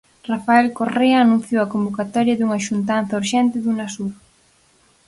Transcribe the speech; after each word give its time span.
Rafael 0.31 0.67
Correa 0.77 1.17
anunciou 1.21 1.59
a 1.63 1.71
convocatoria 1.73 2.37
dunha 2.37 2.63
xuntanza 2.67 3.19
urxente 3.21 3.57
de 3.59 3.67
Unasur. 3.75 4.11